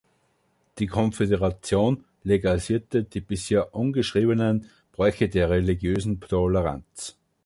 Die 0.79 0.87
Konföderation 0.87 2.05
legalisierte 2.23 3.03
die 3.03 3.21
bisher 3.21 3.75
ungeschriebenen 3.75 4.65
Bräuche 4.93 5.29
der 5.29 5.51
religiösen 5.51 6.19
Toleranz. 6.21 7.19